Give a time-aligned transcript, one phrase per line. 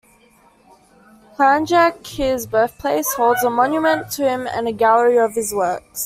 [1.37, 5.99] Klanjec, his birthplace, holds a monument to him and a gallery of his works.